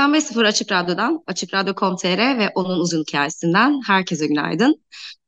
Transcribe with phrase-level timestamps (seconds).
[0.00, 4.80] ...95.0 Açık Radyo'dan, Açık Radyo.com.tr ve onun uzun hikayesinden herkese günaydın.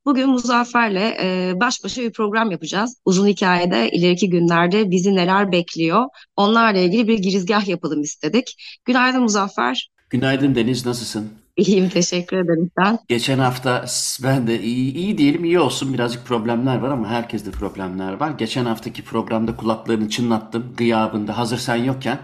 [0.04, 2.96] Bugün Muzaffer'le e, baş başa bir program yapacağız.
[3.04, 6.04] Uzun hikayede ileriki günlerde bizi neler bekliyor?
[6.36, 8.78] Onlarla ilgili bir girizgah yapalım istedik.
[8.84, 9.90] Günaydın Muzaffer.
[10.10, 11.41] Günaydın Deniz, nasılsın?
[11.56, 12.98] İyiyim, teşekkür ederim sen.
[13.08, 13.84] Geçen hafta
[14.22, 18.30] ben de iyi, iyi diyelim iyi olsun birazcık problemler var ama herkeste problemler var.
[18.30, 22.18] Geçen haftaki programda kulaklarını çınlattım gıyabında hazır sen yokken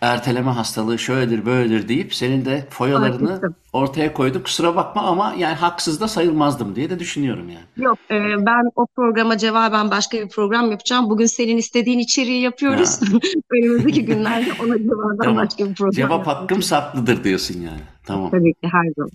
[0.00, 3.56] erteleme hastalığı şöyledir böyledir deyip senin de foyalarını Haklısın.
[3.72, 4.42] Ortaya koydum.
[4.42, 7.64] Kusura bakma ama yani haksız da sayılmazdım diye de düşünüyorum yani.
[7.86, 11.10] Yok, e, ben o programa cevaben başka bir program yapacağım.
[11.10, 13.00] Bugün senin istediğin içeriği yapıyoruz.
[13.50, 15.36] Önümüzdeki günlerde ona cevaben Tamam.
[15.46, 16.38] başka bir program Cevap yapacağım.
[16.40, 17.80] hakkım saklıdır diyorsun yani.
[18.06, 18.30] Tamam.
[18.30, 19.10] Tabii ki her zaman.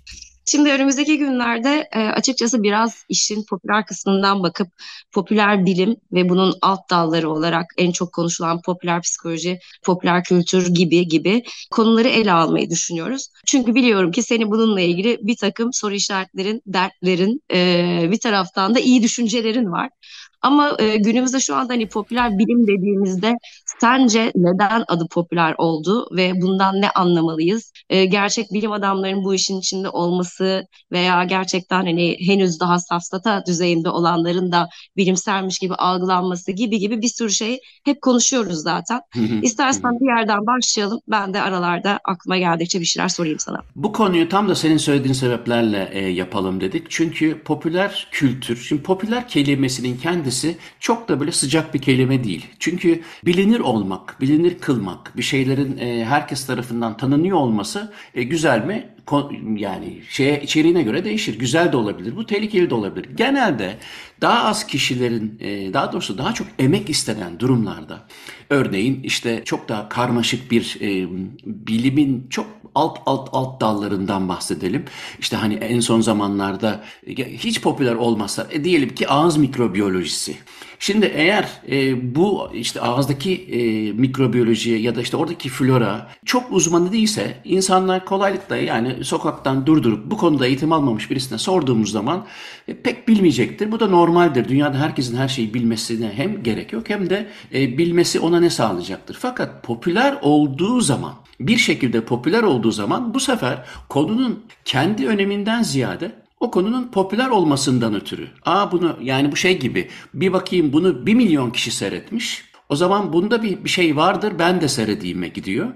[0.47, 4.67] Şimdi önümüzdeki günlerde e, açıkçası biraz işin popüler kısmından bakıp
[5.11, 11.07] popüler bilim ve bunun alt dalları olarak en çok konuşulan popüler psikoloji, popüler kültür gibi
[11.07, 13.27] gibi konuları ele almayı düşünüyoruz.
[13.47, 18.79] Çünkü biliyorum ki senin bununla ilgili bir takım soru işaretlerin, dertlerin, e, bir taraftan da
[18.79, 19.89] iyi düşüncelerin var.
[20.41, 23.35] Ama e, günümüzde şu anda hani popüler bilim dediğimizde
[23.81, 27.71] sence neden adı popüler oldu ve bundan ne anlamalıyız?
[27.89, 33.89] E, gerçek bilim adamlarının bu işin içinde olması veya gerçekten hani henüz daha safsata düzeyinde
[33.89, 39.01] olanların da bilimselmiş gibi algılanması gibi gibi bir sürü şey hep konuşuyoruz zaten.
[39.41, 40.99] İstersen bir yerden başlayalım.
[41.07, 43.61] Ben de aralarda aklıma geldikçe bir şeyler sorayım sana.
[43.75, 46.85] Bu konuyu tam da senin söylediğin sebeplerle e, yapalım dedik.
[46.89, 52.45] Çünkü popüler kültür, şimdi popüler kelimesinin kendisi çok da böyle sıcak bir kelime değil.
[52.59, 58.89] Çünkü bilinir olmak, bilinir kılmak, bir şeylerin e, herkes tarafından tanınıyor olması e, güzel mi?
[59.57, 61.39] Yani şeye, içeriğine göre değişir.
[61.39, 63.09] Güzel de olabilir, bu tehlikeli de olabilir.
[63.15, 63.77] Genelde
[64.21, 68.07] daha az kişilerin, e, daha doğrusu daha çok emek istenen durumlarda,
[68.49, 71.07] örneğin işte çok daha karmaşık bir e,
[71.45, 74.85] bilimin çok alt alt alt dallarından bahsedelim.
[75.19, 80.35] İşte hani en son zamanlarda e, hiç popüler olmasa e, diyelim ki ağız mikrobiyolojisi.
[80.79, 86.91] Şimdi eğer e, bu işte ağızdaki e, mikrobiyolojiye ya da işte oradaki flora çok uzmanı
[86.91, 92.25] değilse insanlar kolaylıkla yani sokaktan durdurup bu konuda eğitim almamış birisine sorduğumuz zaman
[92.67, 93.71] e, pek bilmeyecektir.
[93.71, 94.49] Bu da normaldir.
[94.49, 99.17] Dünyada herkesin her şeyi bilmesine hem gerek yok hem de e, bilmesi ona ne sağlayacaktır.
[99.19, 106.11] Fakat popüler olduğu zaman bir şekilde popüler olduğu zaman bu sefer konunun kendi öneminden ziyade
[106.39, 108.27] o konunun popüler olmasından ötürü.
[108.45, 112.43] Aa bunu yani bu şey gibi bir bakayım bunu bir milyon kişi seyretmiş.
[112.69, 115.73] O zaman bunda bir, bir şey vardır ben de seyredeyim'e gidiyor.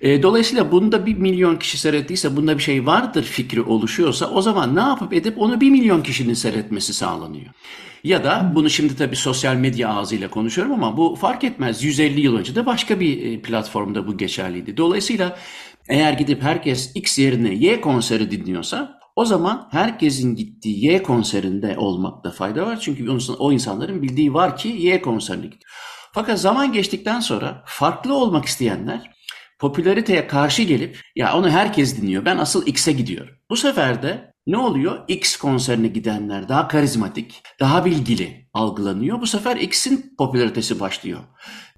[0.00, 4.76] E, dolayısıyla bunda bir milyon kişi seyrettiyse bunda bir şey vardır fikri oluşuyorsa o zaman
[4.76, 7.46] ne yapıp edip onu bir milyon kişinin seyretmesi sağlanıyor.
[8.04, 11.84] Ya da bunu şimdi tabii sosyal medya ağzıyla konuşuyorum ama bu fark etmez.
[11.84, 14.76] 150 yıl önce de başka bir e, platformda bu geçerliydi.
[14.76, 15.38] Dolayısıyla
[15.88, 22.30] eğer gidip herkes X yerine Y konseri dinliyorsa o zaman herkesin gittiği Y konserinde olmakta
[22.30, 22.80] fayda var.
[22.80, 25.70] Çünkü o insanların bildiği var ki Y konserine gidiyor.
[26.16, 29.10] Fakat zaman geçtikten sonra farklı olmak isteyenler
[29.58, 33.34] popülariteye karşı gelip ya onu herkes dinliyor ben asıl X'e gidiyorum.
[33.50, 35.04] Bu sefer de ne oluyor?
[35.08, 39.20] X konserine gidenler daha karizmatik, daha bilgili algılanıyor.
[39.20, 41.20] Bu sefer X'in popülaritesi başlıyor.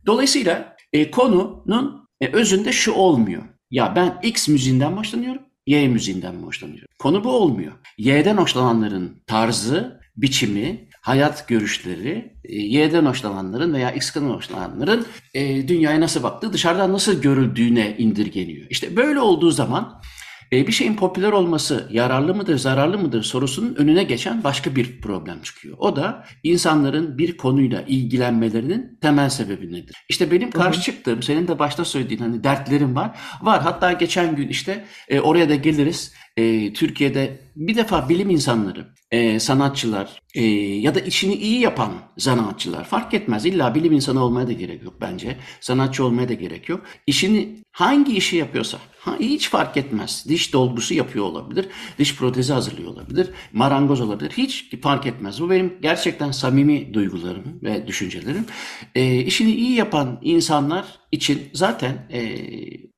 [0.07, 3.43] Dolayısıyla e, konunun e, özünde şu olmuyor.
[3.71, 6.89] Ya ben X müziğinden hoşlanıyorum, Y müziğinden mi hoşlanıyorum?
[6.99, 7.73] Konu bu olmuyor.
[7.99, 16.23] Y'den hoşlananların tarzı, biçimi, hayat görüşleri, e, Y'den hoşlananların veya X'ten hoşlananların e, dünyaya nasıl
[16.23, 18.67] baktığı, dışarıdan nasıl görüldüğüne indirgeniyor.
[18.71, 20.03] İşte böyle olduğu zaman
[20.53, 25.43] e, bir şeyin popüler olması yararlı mıdır, zararlı mıdır sorusunun önüne geçen başka bir problem
[25.43, 25.77] çıkıyor.
[25.79, 29.97] O da insanların bir konuyla ilgilenmelerinin temel sebebi nedir?
[30.09, 33.19] İşte benim karşı çıktığım, senin de başta söylediğin hani dertlerim var.
[33.43, 36.13] Var hatta geçen gün işte e, oraya da geliriz.
[36.37, 40.45] e, Türkiye'de bir defa bilim insanları, e, sanatçılar e,
[40.81, 43.47] ya da işini iyi yapan zanaatçılar fark etmez.
[43.47, 45.37] İlla bilim insanı olmaya da gerek yok bence.
[45.61, 46.81] Sanatçı olmaya da gerek yok.
[47.07, 50.25] İşini hangi işi yapıyorsa ha, hiç fark etmez.
[50.29, 51.67] Diş dolgusu yapıyor olabilir.
[51.99, 53.31] Diş protezi hazırlıyor olabilir.
[53.53, 54.31] Marangoz olabilir.
[54.37, 55.41] Hiç fark etmez.
[55.41, 58.47] Bu benim gerçekten samimi duygularım ve düşüncelerim.
[58.95, 62.21] E, işini iyi yapan insanlar için zaten e,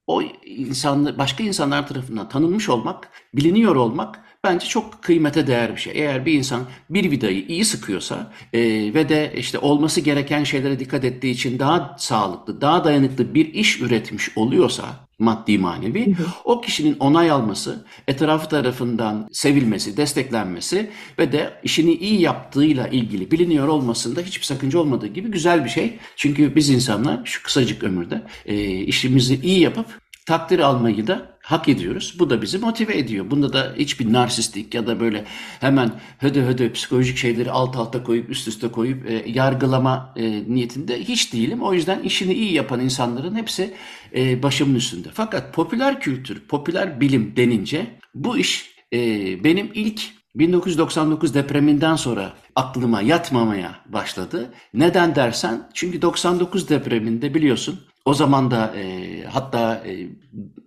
[0.07, 5.93] o insanlar başka insanlar tarafından tanınmış olmak, biliniyor olmak bence çok kıymete değer bir şey.
[5.97, 8.61] Eğer bir insan bir vidayı iyi sıkıyorsa e,
[8.95, 13.81] ve de işte olması gereken şeylere dikkat ettiği için daha sağlıklı, daha dayanıklı bir iş
[13.81, 16.15] üretmiş oluyorsa maddi manevi
[16.45, 23.69] o kişinin onay alması, etrafı tarafından sevilmesi, desteklenmesi ve de işini iyi yaptığıyla ilgili biliniyor
[23.69, 25.99] olmasında hiçbir sakınca olmadığı gibi güzel bir şey.
[26.17, 29.87] Çünkü biz insanlar şu kısacık ömürde e, işimizi iyi yapıp
[30.27, 32.17] takdir almayı da hak ediyoruz.
[32.19, 33.31] Bu da bizi motive ediyor.
[33.31, 35.25] Bunda da hiçbir narsistik ya da böyle
[35.61, 41.01] hemen hödö hödö psikolojik şeyleri alt alta koyup üst üste koyup e, yargılama e, niyetinde
[41.01, 41.63] hiç değilim.
[41.63, 43.75] O yüzden işini iyi yapan insanların hepsi
[44.17, 45.09] e, başımın üstünde.
[45.15, 48.99] Fakat popüler kültür, popüler bilim denince bu iş e,
[49.45, 50.03] benim ilk
[50.35, 54.55] 1999 depreminden sonra aklıma yatmamaya başladı.
[54.75, 60.09] Neden dersen çünkü 99 depreminde biliyorsun o zaman da e, hatta e,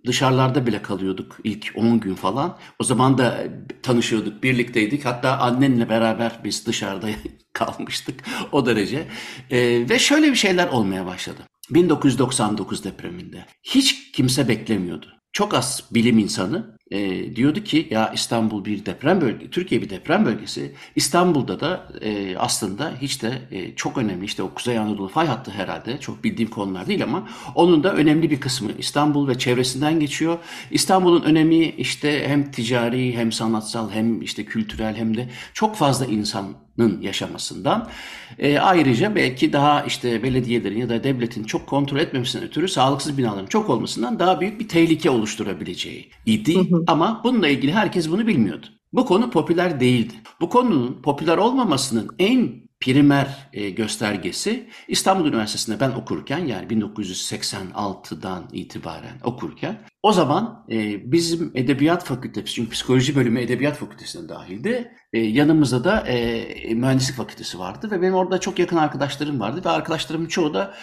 [0.06, 2.58] dışarılarda bile kalıyorduk ilk 10 gün falan.
[2.78, 3.44] O zaman da
[3.82, 5.04] tanışıyorduk, birlikteydik.
[5.04, 7.08] Hatta annenle beraber biz dışarıda
[7.52, 9.06] kalmıştık o derece.
[9.50, 11.42] E, ve şöyle bir şeyler olmaya başladı.
[11.70, 13.44] 1999 depreminde.
[13.62, 15.06] Hiç kimse beklemiyordu.
[15.32, 20.24] Çok az bilim insanı e, diyordu ki ya İstanbul bir deprem bölgesi, Türkiye bir deprem
[20.24, 20.72] bölgesi.
[20.96, 25.50] İstanbul'da da e, aslında hiç de e, çok önemli işte o Kuzey Anadolu fay hattı
[25.50, 30.38] herhalde çok bildiğim konular değil ama onun da önemli bir kısmı İstanbul ve çevresinden geçiyor.
[30.70, 36.63] İstanbul'un önemi işte hem ticari hem sanatsal hem işte kültürel hem de çok fazla insanın
[37.00, 37.88] yaşamasından.
[38.38, 43.46] E, ayrıca belki daha işte belediyelerin ya da devletin çok kontrol etmemesinden ötürü sağlıksız binaların
[43.46, 46.54] çok olmasından daha büyük bir tehlike oluşturabileceği idi.
[46.54, 46.84] Hı hı.
[46.86, 48.66] Ama bununla ilgili herkes bunu bilmiyordu.
[48.92, 50.14] Bu konu popüler değildi.
[50.40, 59.20] Bu konunun popüler olmamasının en primer e, göstergesi İstanbul Üniversitesi'nde ben okurken yani 1986'dan itibaren
[59.24, 64.92] okurken o zaman e, bizim edebiyat fakültesi çünkü psikoloji bölümü edebiyat fakültesine dahildi.
[65.12, 66.04] E, yanımızda da
[66.74, 70.74] mühendislik fakültesi vardı ve benim orada çok yakın arkadaşlarım vardı ve arkadaşlarımın çoğu da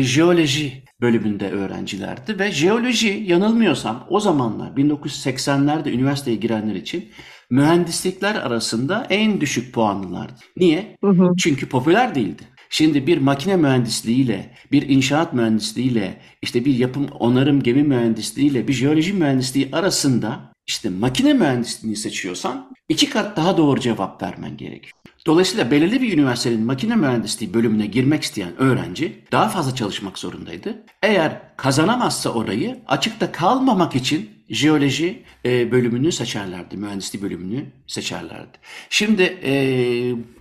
[0.00, 7.10] jeoloji bölümünde öğrencilerdi ve jeoloji yanılmıyorsam o zamanlar 1980'lerde üniversiteye girenler için
[7.50, 10.40] mühendislikler arasında en düşük puanlılardı.
[10.56, 10.96] Niye?
[11.04, 11.32] Hı hı.
[11.38, 12.42] Çünkü popüler değildi.
[12.70, 19.12] Şimdi bir makine mühendisliğiyle, bir inşaat mühendisliğiyle, işte bir yapım onarım gemi mühendisliğiyle, bir jeoloji
[19.12, 24.92] mühendisliği arasında işte makine mühendisliğini seçiyorsan iki kat daha doğru cevap vermen gerekiyor.
[25.26, 30.82] Dolayısıyla belirli bir üniversitenin makine mühendisliği bölümüne girmek isteyen öğrenci daha fazla çalışmak zorundaydı.
[31.02, 38.58] Eğer kazanamazsa orayı açıkta kalmamak için jeoloji e, bölümünü seçerlerdi, mühendisliği bölümünü seçerlerdi.
[38.90, 39.52] Şimdi e,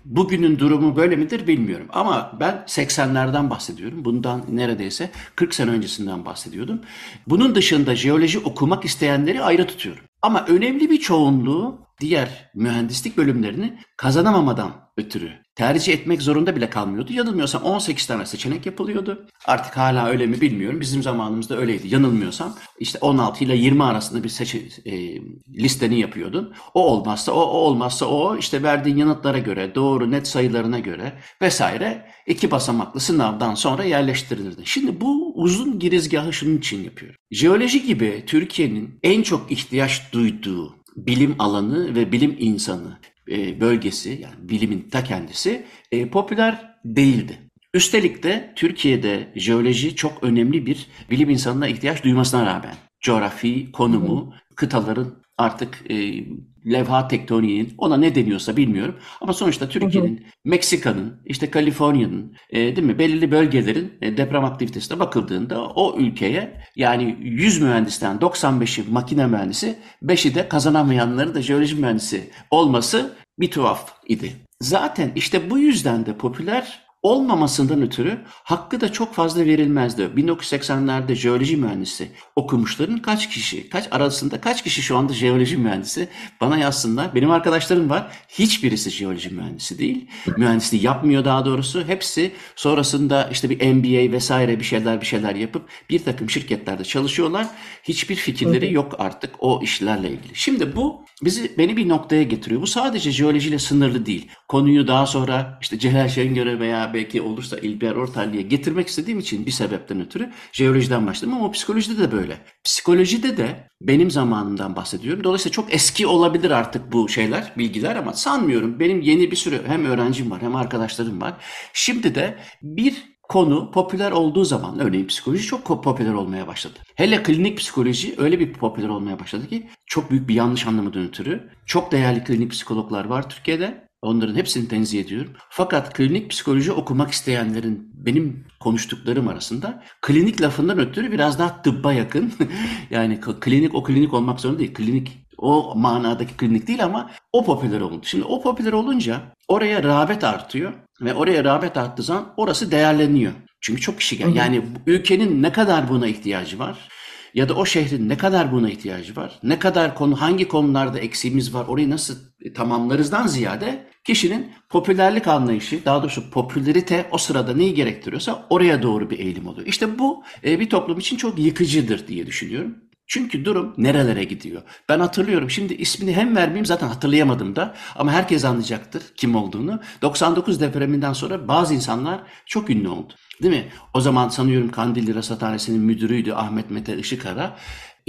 [0.06, 4.06] bugünün durumu böyle midir bilmiyorum ama ben 80'lerden bahsediyorum.
[4.06, 6.82] Bundan neredeyse 40 sene öncesinden bahsediyordum.
[7.28, 10.09] Bunun dışında jeoloji okumak isteyenleri ayrı tutuyorum.
[10.22, 17.14] Ama önemli bir çoğunluğu diğer mühendislik bölümlerini kazanamamadan ötürü tercih etmek zorunda bile kalmıyordu.
[17.14, 19.28] Yanılmıyorsam 18 tane seçenek yapılıyordu.
[19.46, 20.82] Artık hala öyle mi bilmiyorum.
[20.82, 21.88] Bizim zamanımızda öyleydi.
[21.88, 25.22] Yanılmıyorsam işte 16 ile 20 arasında bir seçe, e,
[25.64, 26.54] listeni yapıyordun.
[26.74, 32.06] O olmazsa o, o olmazsa o işte verdiğin yanıtlara göre, doğru net sayılarına göre vesaire
[32.28, 34.62] iki basamaklı sınavdan sonra yerleştirilirdi.
[34.66, 37.20] Şimdi bu uzun girizgahı şunun için yapıyorum.
[37.32, 43.00] Jeoloji gibi Türkiye'nin en çok ihtiyaç duyduğu bilim alanı ve bilim insanı
[43.32, 47.38] e, bölgesi yani bilimin ta kendisi e, popüler değildi.
[47.74, 55.14] Üstelik de Türkiye'de jeoloji çok önemli bir bilim insanına ihtiyaç duymasına rağmen coğrafi konumu, kıtaların
[55.38, 56.26] artık e,
[56.72, 58.96] levha tektoniğinin ona ne deniyorsa bilmiyorum.
[59.22, 65.68] Ama sonuçta Türkiye'nin, Meksika'nın, işte Kaliforniya'nın e, değil mi belirli bölgelerin e, deprem aktivitesine bakıldığında
[65.68, 73.14] o ülkeye yani 100 mühendisten 95'i makine mühendisi, 5'i de kazanamayanları da jeoloji mühendisi olması
[73.40, 74.36] bir tuhaf idi.
[74.62, 80.02] Zaten işte bu yüzden de popüler olmamasından ötürü hakkı da çok fazla verilmezdi.
[80.02, 86.08] 1980'lerde jeoloji mühendisi okumuşların kaç kişi, kaç arasında kaç kişi şu anda jeoloji mühendisi
[86.42, 87.16] bana yazsınlar.
[87.16, 88.12] Benim arkadaşlarım var.
[88.30, 90.08] Hiçbirisi jeoloji mühendisi değil.
[90.38, 91.84] Mühendisliği yapmıyor daha doğrusu.
[91.88, 97.48] Hepsi sonrasında işte bir MBA vesaire bir şeyler bir şeyler yapıp bir takım şirketlerde çalışıyorlar.
[97.84, 100.36] Hiçbir fikirleri yok artık o işlerle ilgili.
[100.36, 102.62] Şimdi bu bizi beni bir noktaya getiriyor.
[102.62, 104.28] Bu sadece jeolojiyle sınırlı değil.
[104.48, 109.52] Konuyu daha sonra işte Celal Şengör'e veya belki olursa İlber Ortaylı'ya getirmek istediğim için bir
[109.52, 112.38] sebepten ötürü jeolojiden başladım ama psikolojide de böyle.
[112.64, 115.24] Psikolojide de benim zamanımdan bahsediyorum.
[115.24, 118.80] Dolayısıyla çok eski olabilir artık bu şeyler, bilgiler ama sanmıyorum.
[118.80, 121.34] Benim yeni bir sürü hem öğrencim var hem arkadaşlarım var.
[121.74, 126.80] Şimdi de bir konu popüler olduğu zaman örneğin psikoloji çok popüler olmaya başladı.
[126.96, 131.50] Hele klinik psikoloji öyle bir popüler olmaya başladı ki çok büyük bir yanlış anlamadan ötürü
[131.66, 133.89] çok değerli klinik psikologlar var Türkiye'de.
[134.02, 135.34] Onların hepsini tenzih ediyorum.
[135.50, 142.34] Fakat klinik psikoloji okumak isteyenlerin benim konuştuklarım arasında klinik lafından ötürü biraz daha tıbba yakın.
[142.90, 144.74] yani klinik o klinik olmak zorunda değil.
[144.74, 148.02] Klinik o manadaki klinik değil ama o popüler oldu.
[148.04, 153.32] Şimdi o popüler olunca oraya rağbet artıyor ve oraya rağbet arttığı zaman orası değerleniyor.
[153.62, 154.36] Çünkü çok kişi gel.
[154.36, 156.90] Yani ülkenin ne kadar buna ihtiyacı var?
[157.34, 159.40] Ya da o şehrin ne kadar buna ihtiyacı var?
[159.44, 161.66] Ne kadar konu, hangi konularda eksiğimiz var?
[161.68, 162.16] Orayı nasıl
[162.56, 169.20] tamamlarızdan ziyade kişinin popülerlik anlayışı, daha doğrusu popülerite o sırada neyi gerektiriyorsa oraya doğru bir
[169.20, 169.68] eğilim oluyor.
[169.68, 172.89] İşte bu e, bir toplum için çok yıkıcıdır diye düşünüyorum.
[173.10, 174.62] Çünkü durum nerelere gidiyor?
[174.90, 175.50] Ben hatırlıyorum.
[175.50, 179.82] Şimdi ismini hem vermeyeyim zaten hatırlayamadım da ama herkes anlayacaktır kim olduğunu.
[180.02, 183.14] 99 depreminden sonra bazı insanlar çok ünlü oldu.
[183.44, 183.68] Değil mi?
[183.94, 187.56] O zaman sanıyorum Kandilli Rasathanesi'nin müdürüydü Ahmet Mete Işıkara.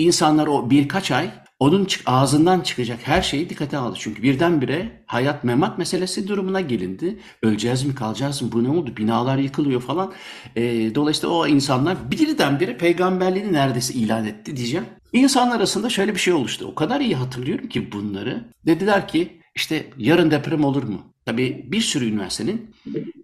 [0.00, 3.96] İnsanlar o birkaç ay onun ağzından çıkacak her şeyi dikkate aldı.
[4.00, 7.18] Çünkü birdenbire hayat memat meselesi durumuna gelindi.
[7.42, 10.12] Öleceğiz mi kalacağız mı bu ne oldu binalar yıkılıyor falan.
[10.56, 14.86] E, dolayısıyla o insanlar birdenbire peygamberliğini neredeyse ilan etti diyeceğim.
[15.12, 16.66] İnsanlar arasında şöyle bir şey oluştu.
[16.72, 18.44] O kadar iyi hatırlıyorum ki bunları.
[18.66, 21.00] Dediler ki işte yarın deprem olur mu?
[21.26, 22.74] Tabii bir sürü üniversitenin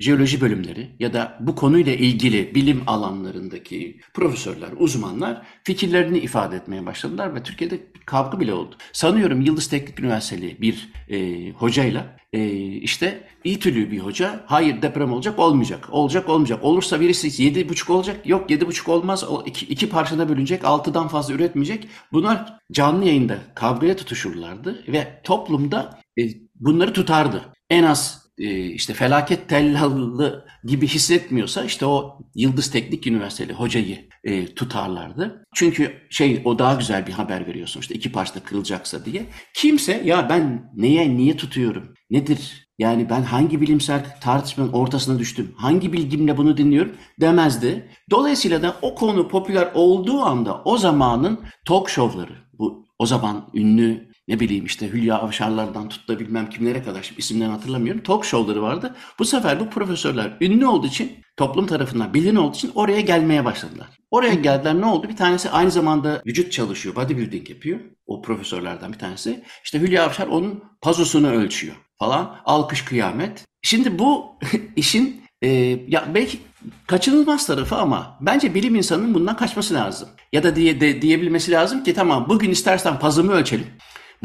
[0.01, 7.35] jeoloji bölümleri ya da bu konuyla ilgili bilim alanlarındaki profesörler, uzmanlar fikirlerini ifade etmeye başladılar
[7.35, 8.75] ve Türkiye'de kavga bile oldu.
[8.93, 15.39] Sanıyorum Yıldız Teknik Üniversiteli bir e, hocayla e, işte İTÜ'lü bir hoca hayır deprem olacak
[15.39, 15.89] olmayacak.
[15.91, 16.65] Olacak olmayacak.
[16.65, 18.27] Olursa birisi yedi buçuk olacak.
[18.27, 19.25] Yok yedi buçuk olmaz.
[19.25, 20.65] O iki, iki parçada bölünecek.
[20.65, 21.89] Altıdan fazla üretmeyecek.
[22.13, 26.23] Bunlar canlı yayında kavgaya tutuşurlardı ve toplumda e,
[26.61, 27.43] bunları tutardı.
[27.71, 34.55] En az e, işte felaket tellallı gibi hissetmiyorsa işte o Yıldız Teknik Üniversiteli hocayı e,
[34.55, 35.45] tutarlardı.
[35.55, 39.27] Çünkü şey o daha güzel bir haber veriyorsun işte iki parçada kırılacaksa diye.
[39.55, 41.95] Kimse ya ben neye niye tutuyorum?
[42.11, 42.67] Nedir?
[42.79, 45.55] Yani ben hangi bilimsel tartışmanın ortasına düştüm?
[45.57, 46.93] Hangi bilgimle bunu dinliyorum?
[47.21, 47.89] demezdi.
[48.11, 54.11] Dolayısıyla da o konu popüler olduğu anda o zamanın talk show'ları bu o zaman ünlü
[54.29, 58.03] ne bileyim işte Hülya Avşarlardan tut da bilmem kimlere kadar şimdi isimlerini hatırlamıyorum.
[58.03, 58.95] Talk show'ları vardı.
[59.19, 63.87] Bu sefer bu profesörler ünlü olduğu için toplum tarafından bilin olduğu için oraya gelmeye başladılar.
[64.11, 65.09] Oraya geldiler ne oldu?
[65.09, 67.81] Bir tanesi aynı zamanda vücut çalışıyor, bodybuilding yapıyor.
[68.07, 69.45] O profesörlerden bir tanesi.
[69.65, 72.37] İşte Hülya Avşar onun pazosunu ölçüyor falan.
[72.45, 73.45] Alkış kıyamet.
[73.63, 74.39] Şimdi bu
[74.77, 75.49] işin e,
[75.89, 76.39] ya belki
[76.87, 80.09] kaçınılmaz tarafı ama bence bilim insanının bundan kaçması lazım.
[80.33, 83.67] Ya da diye de, diyebilmesi lazım ki tamam bugün istersen pazımı ölçelim.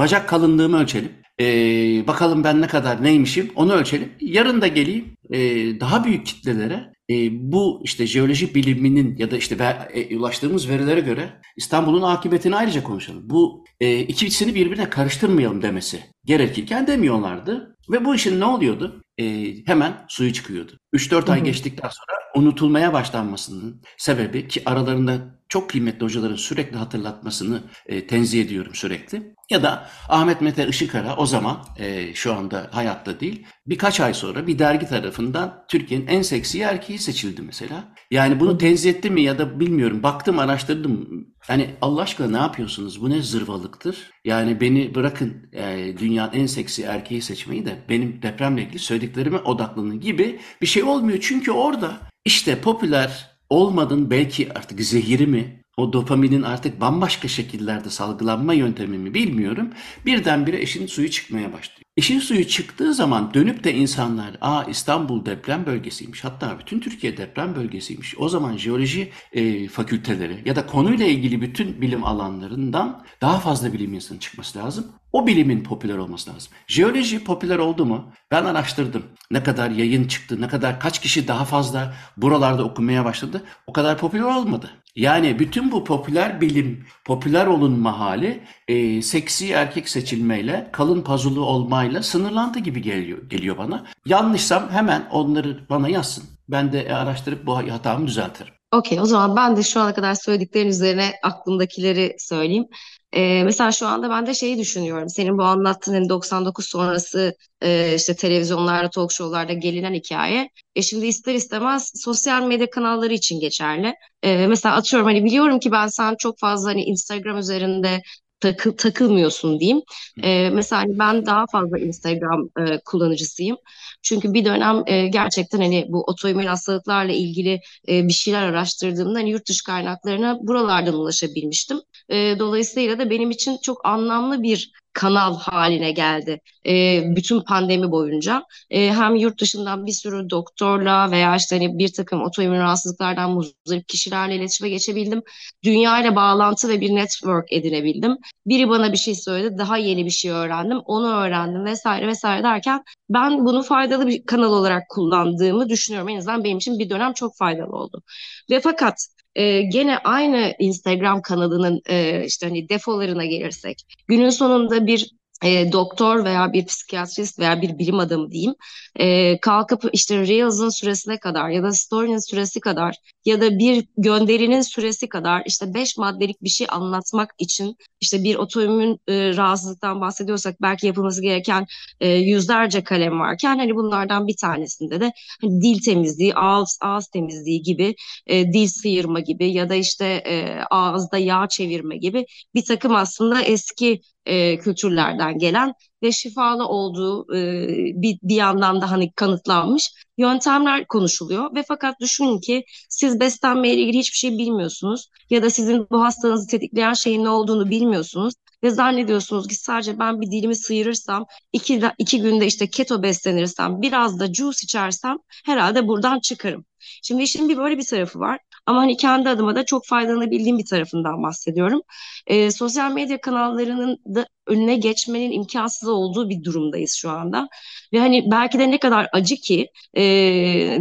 [0.02, 1.12] Bacak kalınlığımı ölçelim.
[1.42, 4.12] Ee, bakalım ben ne kadar neymişim onu ölçelim.
[4.22, 5.40] Yarın da geleyim e,
[5.80, 11.00] daha büyük kitlelere e, bu işte jeoloji biliminin ya da işte ver, e, ulaştığımız verilere
[11.00, 13.30] göre İstanbul'un akıbetini ayrıca konuşalım.
[13.30, 17.78] Bu e, ikisini birbirine karıştırmayalım demesi gerekirken demiyorlardı.
[17.92, 19.02] Ve bu işin ne oluyordu?
[19.18, 20.72] E, hemen suyu çıkıyordu.
[20.94, 28.08] 3-4 ay geçtikten sonra unutulmaya başlanmasının sebebi ki aralarında çok kıymetli hocaların sürekli hatırlatmasını e,
[28.08, 29.36] tenzih ediyorum sürekli.
[29.50, 34.48] Ya da Ahmet Mete Işıkara o zaman e, şu anda hayatta değil birkaç ay sonra
[34.48, 37.94] bir dergi tarafından Türkiye'nin en seksi erkeği seçildi mesela.
[38.12, 41.10] Yani bunu tenzih etti mi ya da bilmiyorum baktım araştırdım.
[41.40, 43.98] Hani Allah aşkına ne yapıyorsunuz bu ne zırvalıktır.
[44.26, 50.00] Yani beni bırakın e, dünyanın en seksi erkeği seçmeyi de benim depremle ilgili söylediklerime odaklanın
[50.00, 51.20] gibi bir şey olmuyor.
[51.22, 58.54] Çünkü orada işte popüler olmadın belki artık zehiri mi o dopaminin artık bambaşka şekillerde salgılanma
[58.54, 59.70] yöntemi mi bilmiyorum.
[60.06, 61.81] Birdenbire eşin suyu çıkmaya başlıyor.
[61.96, 67.56] İşin suyu çıktığı zaman dönüp de insanlar aa İstanbul deprem bölgesiymiş hatta bütün Türkiye deprem
[67.56, 68.16] bölgesiymiş.
[68.18, 73.94] O zaman jeoloji e, fakülteleri ya da konuyla ilgili bütün bilim alanlarından daha fazla bilim
[73.94, 74.88] insanı çıkması lazım.
[75.12, 76.52] O bilimin popüler olması lazım.
[76.68, 78.12] Jeoloji popüler oldu mu?
[78.32, 79.04] Ben araştırdım.
[79.32, 83.44] Ne kadar yayın çıktı, ne kadar kaç kişi daha fazla buralarda okumaya başladı.
[83.68, 84.72] O kadar popüler olmadı.
[84.96, 92.04] Yani bütün bu popüler bilim, popüler olunma hali e, seksi erkek seçilmeyle, kalın pazulu olmayla
[92.04, 93.86] sınırlandı gibi geliyor, geliyor bana.
[94.06, 96.24] Yanlışsam hemen onları bana yazsın.
[96.50, 98.54] Ben de araştırıp bu hatamı düzeltirim.
[98.72, 102.66] Okey, o zaman ben de şu ana kadar söylediklerin üzerine aklımdakileri söyleyeyim.
[103.14, 105.10] Ee, mesela şu anda ben de şeyi düşünüyorum.
[105.10, 110.50] Senin bu anlattığın hani 99 sonrası e, işte televizyonlarda, talk show'larda gelinen hikaye.
[110.76, 113.94] E şimdi ister istemez sosyal medya kanalları için geçerli.
[114.24, 118.02] E, mesela atıyorum hani biliyorum ki ben sen çok fazla hani Instagram üzerinde
[118.42, 119.82] takı, takılmıyorsun diyeyim.
[120.24, 123.58] E, mesela hani ben daha fazla Instagram e, kullanıcısıyım.
[124.02, 129.30] Çünkü bir dönem e, gerçekten hani bu otoimmün hastalıklarla ilgili e, bir şeyler araştırdığımda hani
[129.30, 131.82] yurt dışı kaynaklarına buralardan ulaşabilmiştim.
[132.10, 138.44] E, dolayısıyla da benim için çok anlamlı bir kanal haline geldi e, bütün pandemi boyunca.
[138.70, 143.88] E, hem yurt dışından bir sürü doktorla veya işte hani bir takım otoimmün rahatsızlıklardan muzdarip
[143.88, 145.22] kişilerle iletişime geçebildim.
[145.64, 148.18] Dünya ile bağlantı ve bir network edinebildim.
[148.46, 152.84] Biri bana bir şey söyledi, daha yeni bir şey öğrendim, onu öğrendim vesaire vesaire derken
[153.10, 156.10] ben bunu faydalı bir kanal olarak kullandığımı düşünüyorum.
[156.10, 158.04] En azından benim için bir dönem çok faydalı oldu.
[158.50, 165.12] Ve fakat e, gene aynı Instagram kanalının e, işte hani defolarına gelirsek günün sonunda bir
[165.44, 168.54] e, doktor veya bir psikiyatrist veya bir bilim adamı diyeyim
[168.96, 174.62] e, kalkıp işte Reels'ın süresine kadar ya da Story'nin süresi kadar ya da bir gönderinin
[174.62, 180.62] süresi kadar işte beş maddelik bir şey anlatmak için işte bir otoimmün e, rahatsızlıktan bahsediyorsak
[180.62, 181.66] belki yapılması gereken
[182.00, 185.12] e, yüzlerce kalem varken hani bunlardan bir tanesinde de
[185.42, 187.96] hani dil temizliği, ağız, ağız temizliği gibi,
[188.28, 192.26] e, dil sıyırma gibi ya da işte e, ağızda yağ çevirme gibi
[192.56, 195.74] bir takım aslında eski e, kültürlerden gelen
[196.04, 197.68] ve şifalı olduğu e,
[198.02, 203.98] bir, bir yandan da hani kanıtlanmış yöntemler konuşuluyor ve fakat düşünün ki siz beslenmeyle ilgili
[204.00, 209.48] hiçbir şey bilmiyorsunuz ya da sizin bu hastanızı tetikleyen şeyin ne olduğunu bilmiyorsunuz ve zannediyorsunuz
[209.48, 214.60] ki sadece ben bir dilimi sıyırırsam iki, iki günde işte keto beslenirsem biraz da juice
[214.64, 216.66] içersem herhalde buradan çıkarım.
[217.04, 218.40] Şimdi işin bir böyle bir tarafı var.
[218.66, 221.82] Ama hani kendi adıma da çok faydalanabildiğim bir tarafından bahsediyorum.
[222.28, 227.48] E, sosyal medya kanallarının da önüne geçmenin imkansız olduğu bir durumdayız şu anda.
[227.94, 230.04] Ve hani belki de ne kadar acı ki e,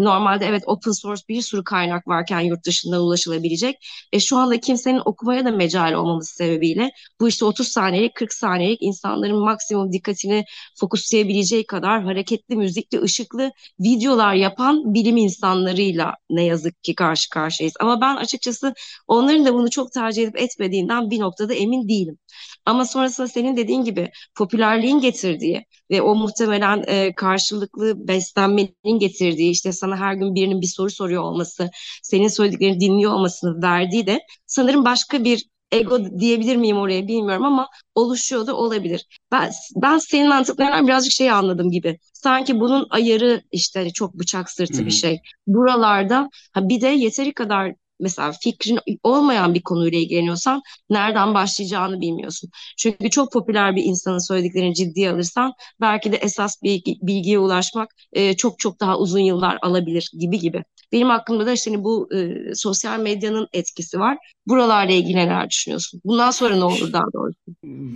[0.00, 3.76] normalde evet open source bir sürü kaynak varken yurt dışından ulaşılabilecek.
[4.12, 6.90] E, şu anda kimsenin okumaya da mecal olmaması sebebiyle
[7.20, 10.44] bu işte 30 saniyelik 40 saniyelik insanların maksimum dikkatini
[10.80, 17.30] fokuslayabileceği kadar hareketli, müzikli, ışıklı videolar yapan bilim insanlarıyla ne yazık ki karşı
[17.72, 17.76] karşıyayız.
[17.80, 18.74] Ama ben açıkçası
[19.08, 22.18] onların da bunu çok tercih edip etmediğinden bir noktada emin değilim.
[22.66, 29.72] Ama sonrasında senin dediğin gibi popülerliğin getirdiği ve o muhtemelen e, karşılıklı beslenmenin getirdiği işte
[29.72, 31.70] sana her gün birinin bir soru soruyor olması,
[32.02, 37.68] senin söylediklerini dinliyor olmasını verdiği de sanırım başka bir ego diyebilir miyim oraya bilmiyorum ama
[37.94, 39.06] oluşuyor da olabilir.
[39.32, 41.98] Ben, ben senin anlattıklarından birazcık şey anladım gibi.
[42.12, 44.86] Sanki bunun ayarı işte hani çok bıçak sırtı Hı-hı.
[44.86, 45.20] bir şey.
[45.46, 52.50] Buralarda ha bir de yeteri kadar mesela fikrin olmayan bir konuyla ilgileniyorsan nereden başlayacağını bilmiyorsun.
[52.78, 58.36] Çünkü çok popüler bir insanın söylediklerini ciddiye alırsan belki de esas bilgi, bilgiye ulaşmak e,
[58.36, 60.64] çok çok daha uzun yıllar alabilir gibi gibi.
[60.92, 64.18] Benim aklımda da işte hani bu e, sosyal medyanın etkisi var.
[64.46, 66.00] Buralarla ilgili neler düşünüyorsun?
[66.04, 67.36] Bundan sonra ne olur daha doğrusu?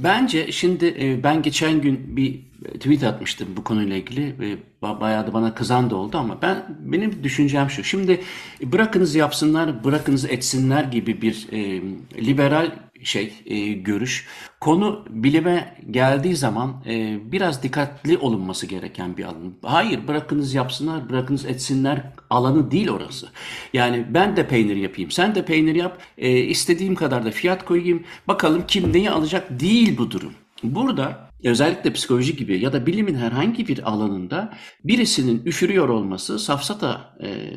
[0.02, 5.34] Bence şimdi e, ben geçen gün bir tweet atmıştım bu konuyla ilgili ve bayağı da
[5.34, 7.84] bana kızan da oldu ama ben benim düşüncem şu.
[7.84, 8.20] Şimdi
[8.62, 11.82] bırakınız yapsınlar, bırakınız etsinler gibi bir e,
[12.26, 12.70] liberal
[13.04, 14.26] şey e, görüş.
[14.60, 19.52] Konu bilime geldiği zaman e, biraz dikkatli olunması gereken bir alan.
[19.62, 23.28] Hayır bırakınız yapsınlar, bırakınız etsinler alanı değil orası.
[23.72, 28.02] Yani ben de peynir yapayım, sen de peynir yap, e, istediğim kadar da fiyat koyayım.
[28.28, 30.32] Bakalım kim neyi alacak değil bu durum.
[30.62, 34.54] Burada özellikle psikoloji gibi ya da bilimin herhangi bir alanında
[34.84, 37.50] birisinin üfürüyor olması safsata e,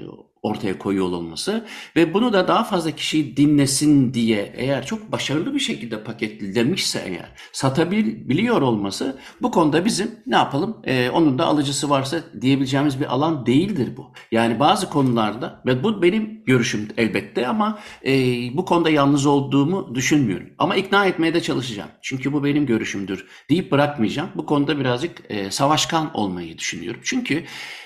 [0.47, 5.59] ortaya koyuyor olması ve bunu da daha fazla kişi dinlesin diye eğer çok başarılı bir
[5.59, 12.19] şekilde paketlemişse eğer satabiliyor olması bu konuda bizim ne yapalım ee, onun da alıcısı varsa
[12.41, 14.13] diyebileceğimiz bir alan değildir bu.
[14.31, 18.13] Yani bazı konularda ve bu benim görüşüm elbette ama e,
[18.57, 20.49] bu konuda yalnız olduğumu düşünmüyorum.
[20.57, 21.89] Ama ikna etmeye de çalışacağım.
[22.01, 24.29] Çünkü bu benim görüşümdür deyip bırakmayacağım.
[24.35, 27.01] Bu konuda birazcık e, savaşkan olmayı düşünüyorum.
[27.03, 27.43] Çünkü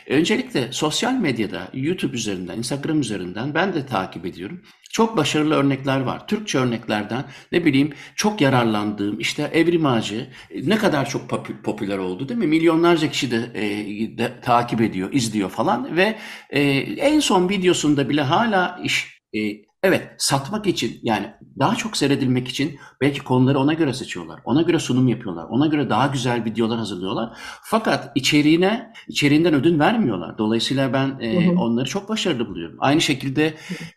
[0.07, 2.17] öncelikle sosyal medyada YouTube
[2.51, 4.61] üzerinden, Instagram üzerinden ben de takip ediyorum.
[4.91, 6.27] Çok başarılı örnekler var.
[6.27, 10.29] Türkçe örneklerden ne bileyim çok yararlandığım işte Evrim Ağacı
[10.63, 11.29] ne kadar çok
[11.63, 12.47] popüler oldu değil mi?
[12.47, 16.17] Milyonlarca kişi de, e, de takip ediyor, izliyor falan ve
[16.49, 16.61] e,
[16.97, 22.79] en son videosunda bile hala iş e, Evet, satmak için yani daha çok seyredilmek için
[23.01, 24.39] belki konuları ona göre seçiyorlar.
[24.45, 25.45] Ona göre sunum yapıyorlar.
[25.49, 27.37] Ona göre daha güzel videolar hazırlıyorlar.
[27.63, 30.37] Fakat içeriğine, içeriğinden ödün vermiyorlar.
[30.37, 32.77] Dolayısıyla ben e, onları çok başarılı buluyorum.
[32.79, 33.53] Aynı şekilde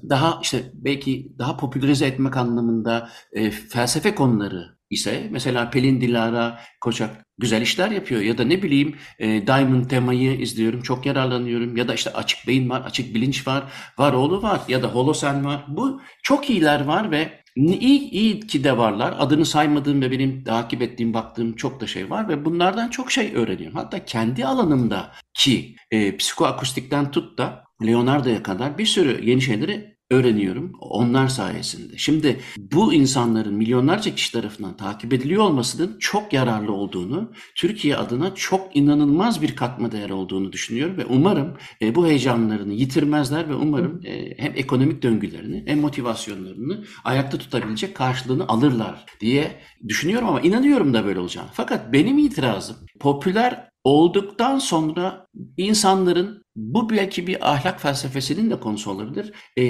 [0.08, 7.24] daha işte belki daha popülerize etmek anlamında e, felsefe konuları ise mesela Pelin Dilara Koçak
[7.38, 11.94] güzel işler yapıyor ya da ne bileyim e, Diamond temayı izliyorum çok yararlanıyorum ya da
[11.94, 13.64] işte açık beyin var açık bilinç var
[13.98, 15.64] var oğlu var ya da holosen var.
[15.68, 19.14] Bu çok iyiler var ve iyi, iyi ki de varlar.
[19.18, 23.33] Adını saymadığım ve benim takip ettiğim baktığım çok da şey var ve bunlardan çok şey
[23.35, 23.78] öğreniyorum.
[23.78, 30.72] Hatta kendi alanımda ki e, psikoakustikten tut da Leonardo'ya kadar bir sürü yeni şeyleri öğreniyorum
[30.80, 31.98] onlar sayesinde.
[31.98, 38.76] Şimdi bu insanların milyonlarca kişi tarafından takip ediliyor olmasının çok yararlı olduğunu, Türkiye adına çok
[38.76, 44.38] inanılmaz bir katma değer olduğunu düşünüyorum ve umarım e, bu heyecanlarını yitirmezler ve umarım e,
[44.38, 51.18] hem ekonomik döngülerini hem motivasyonlarını ayakta tutabilecek karşılığını alırlar diye düşünüyorum ama inanıyorum da böyle
[51.18, 51.48] olacağını.
[51.52, 59.32] Fakat benim itirazım popüler olduktan sonra insanların bu belki bir ahlak felsefesinin de konusu olabilir.
[59.56, 59.64] E,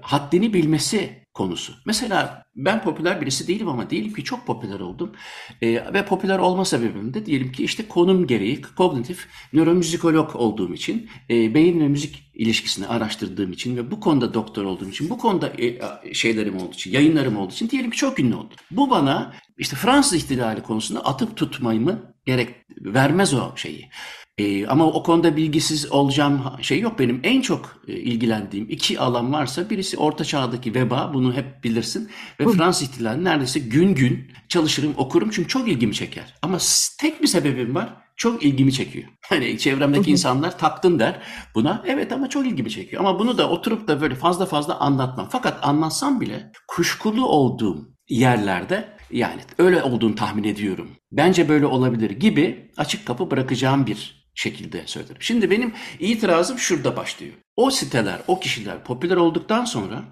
[0.00, 1.72] haddini bilmesi konusu.
[1.86, 5.12] Mesela ben popüler birisi değilim ama diyelim ki çok popüler oldum.
[5.62, 11.08] E, ve popüler olma sebebim de diyelim ki işte konum gereği kognitif nöromüzikolog olduğum için,
[11.30, 15.52] e, beyin ve müzik ilişkisini araştırdığım için ve bu konuda doktor olduğum için, bu konuda
[15.58, 15.78] e,
[16.14, 18.56] şeylerim olduğu için, yayınlarım olduğu için diyelim ki çok ünlü oldum.
[18.70, 23.88] Bu bana işte Fransız ihtilali konusunda atıp tutmayımı gerek vermez o şeyi.
[24.38, 26.98] Ee, ama o konuda bilgisiz olacağım şey yok.
[26.98, 32.10] Benim en çok e, ilgilendiğim iki alan varsa birisi Orta Çağ'daki veba, bunu hep bilirsin.
[32.40, 32.50] Ve Hı.
[32.50, 36.34] Fransız ihtilali neredeyse gün gün çalışırım, okurum çünkü çok ilgimi çeker.
[36.42, 36.58] Ama
[37.00, 39.08] tek bir sebebim var, çok ilgimi çekiyor.
[39.28, 41.22] Hani çevremdeki insanlar taktın der
[41.54, 41.82] buna.
[41.86, 43.00] Evet ama çok ilgimi çekiyor.
[43.00, 45.28] Ama bunu da oturup da böyle fazla fazla anlatmam.
[45.30, 50.90] Fakat anlatsam bile kuşkulu olduğum yerlerde yani öyle olduğunu tahmin ediyorum.
[51.12, 55.16] Bence böyle olabilir gibi açık kapı bırakacağım bir şekilde söylerim.
[55.20, 57.34] Şimdi benim itirazım şurada başlıyor.
[57.56, 60.04] O siteler, o kişiler popüler olduktan sonra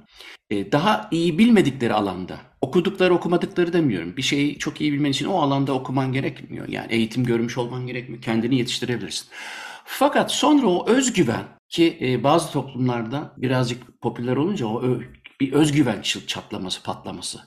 [0.50, 4.16] e, daha iyi bilmedikleri alanda okudukları okumadıkları demiyorum.
[4.16, 6.68] Bir şeyi çok iyi bilmen için o alanda okuman gerekmiyor.
[6.68, 8.22] Yani eğitim görmüş olman gerekmiyor.
[8.22, 9.28] Kendini yetiştirebilirsin.
[9.84, 15.00] Fakat sonra o özgüven ki e, bazı toplumlarda birazcık popüler olunca o
[15.40, 17.40] bir özgüven çatlaması, patlaması,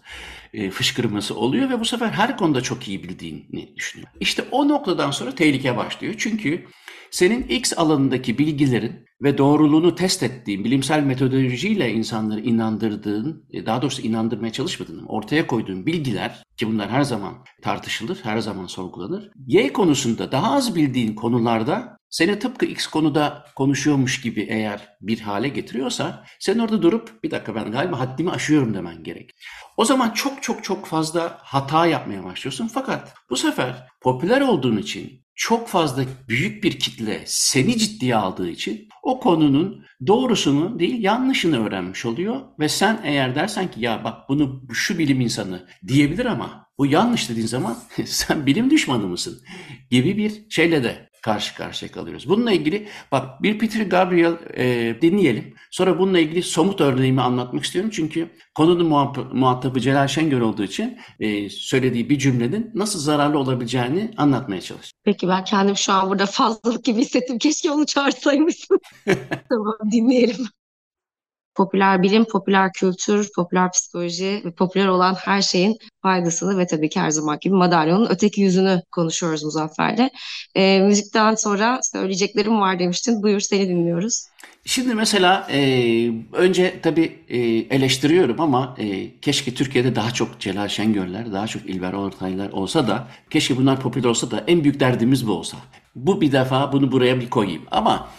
[0.53, 4.11] e, fışkırması oluyor ve bu sefer her konuda çok iyi bildiğini düşünüyor.
[4.19, 6.13] İşte o noktadan sonra tehlike başlıyor.
[6.17, 6.65] Çünkü
[7.11, 14.01] senin X alanındaki bilgilerin ve doğruluğunu test ettiğin bilimsel metodolojiyle insanları inandırdığın, e, daha doğrusu
[14.01, 19.31] inandırmaya çalışmadığın, ortaya koyduğun bilgiler ki bunlar her zaman tartışılır, her zaman sorgulanır.
[19.47, 25.47] Y konusunda daha az bildiğin konularda seni tıpkı X konuda konuşuyormuş gibi eğer bir hale
[25.47, 29.31] getiriyorsa sen orada durup bir dakika ben galiba haddimi aşıyorum demen gerek.
[29.77, 35.21] O zaman çok çok çok fazla hata yapmaya başlıyorsun fakat bu sefer popüler olduğun için
[35.39, 42.05] çok fazla büyük bir kitle seni ciddiye aldığı için o konunun doğrusunu değil yanlışını öğrenmiş
[42.05, 42.41] oluyor.
[42.59, 47.29] Ve sen eğer dersen ki ya bak bunu şu bilim insanı diyebilir ama bu yanlış
[47.29, 49.41] dediğin zaman sen bilim düşmanı mısın?
[49.91, 52.29] gibi bir şeyle de karşı karşıya kalıyoruz.
[52.29, 55.53] Bununla ilgili bak bir Peter Gabriel e, dinleyelim.
[55.71, 57.91] Sonra bununla ilgili somut örneğimi anlatmak istiyorum.
[57.93, 58.87] Çünkü konunun
[59.33, 64.91] muhatabı Celal Şengör olduğu için e, söylediği bir cümlenin nasıl zararlı olabileceğini anlatmaya çalış.
[65.03, 67.37] Peki ben kendim şu an burada fazlalık gibi hissettim.
[67.37, 68.79] Keşke onu çağırsaymışsın.
[69.49, 70.47] tamam dinleyelim
[71.59, 76.99] popüler bilim, popüler kültür, popüler psikoloji ve popüler olan her şeyin faydasını ve tabii ki
[76.99, 80.09] her zaman gibi madalyonun öteki yüzünü konuşuyoruz Muzaffer'le.
[80.55, 83.23] E, müzikten sonra söyleyeceklerim var demiştin.
[83.23, 84.25] Buyur seni dinliyoruz.
[84.65, 85.61] Şimdi mesela e,
[86.33, 87.37] önce tabii e,
[87.75, 93.07] eleştiriyorum ama e, keşke Türkiye'de daha çok Celal Şengörler, daha çok İlber Ortaylar olsa da
[93.29, 95.57] keşke bunlar popüler olsa da en büyük derdimiz bu olsa.
[95.95, 98.09] Bu bir defa bunu buraya bir koyayım ama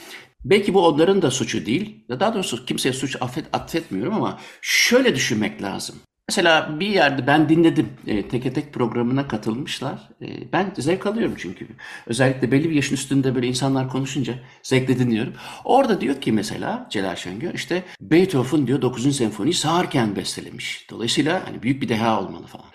[0.45, 2.05] Belki bu onların da suçu değil.
[2.09, 5.97] Daha doğrusu kimseye suç affet, affetmiyorum ama şöyle düşünmek lazım.
[6.29, 7.89] Mesela bir yerde ben dinledim.
[8.07, 10.09] E, teke tek programına katılmışlar.
[10.23, 11.67] E, ben zevk alıyorum çünkü.
[12.07, 15.33] Özellikle belli bir yaşın üstünde böyle insanlar konuşunca zevkle dinliyorum.
[15.65, 19.17] Orada diyor ki mesela Celal Şengör işte Beethoven diyor 9.
[19.17, 20.87] senfoniyi sağırken bestelemiş.
[20.91, 22.67] Dolayısıyla hani büyük bir deha olmalı falan.